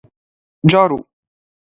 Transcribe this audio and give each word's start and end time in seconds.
جارو 0.69 0.97